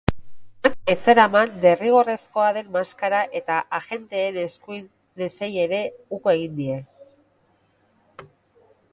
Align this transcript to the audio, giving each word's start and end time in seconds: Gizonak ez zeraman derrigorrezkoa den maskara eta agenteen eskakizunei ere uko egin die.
Gizonak 0.67 0.91
ez 0.91 0.95
zeraman 1.11 1.51
derrigorrezkoa 1.65 2.45
den 2.57 2.71
maskara 2.77 3.19
eta 3.39 3.57
agenteen 3.79 4.39
eskakizunei 4.45 5.51
ere 5.65 5.81
uko 6.17 6.33
egin 6.37 6.57
die. 6.61 6.79